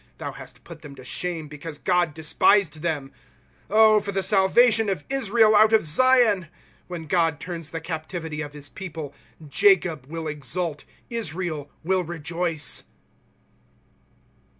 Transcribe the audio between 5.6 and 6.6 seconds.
of Zion!